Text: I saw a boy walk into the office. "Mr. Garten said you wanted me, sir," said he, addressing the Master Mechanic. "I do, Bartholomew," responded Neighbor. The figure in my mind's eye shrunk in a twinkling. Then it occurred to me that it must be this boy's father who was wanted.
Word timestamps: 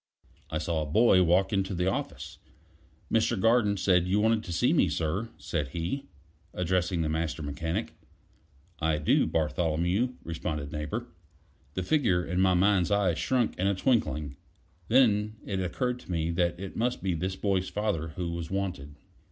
I 0.49 0.57
saw 0.57 0.81
a 0.81 0.85
boy 0.87 1.21
walk 1.21 1.53
into 1.53 1.75
the 1.75 1.85
office. 1.85 2.39
"Mr. 3.13 3.39
Garten 3.39 3.77
said 3.77 4.07
you 4.07 4.19
wanted 4.19 4.73
me, 4.75 4.89
sir," 4.89 5.29
said 5.37 5.67
he, 5.67 6.07
addressing 6.55 7.03
the 7.03 7.07
Master 7.07 7.43
Mechanic. 7.43 7.93
"I 8.79 8.97
do, 8.97 9.27
Bartholomew," 9.27 10.13
responded 10.23 10.71
Neighbor. 10.71 11.05
The 11.75 11.83
figure 11.83 12.25
in 12.25 12.41
my 12.41 12.55
mind's 12.55 12.89
eye 12.89 13.13
shrunk 13.13 13.55
in 13.59 13.67
a 13.67 13.75
twinkling. 13.75 14.37
Then 14.87 15.35
it 15.45 15.59
occurred 15.59 15.99
to 15.99 16.11
me 16.11 16.31
that 16.31 16.59
it 16.59 16.75
must 16.75 17.03
be 17.03 17.13
this 17.13 17.35
boy's 17.35 17.69
father 17.69 18.07
who 18.15 18.31
was 18.31 18.49
wanted. 18.49 18.95